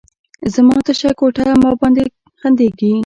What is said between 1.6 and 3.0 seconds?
ما باندې خندیږې